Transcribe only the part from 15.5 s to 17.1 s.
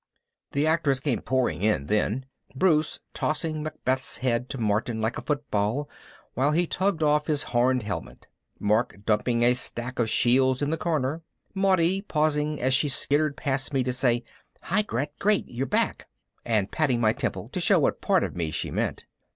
back," and patting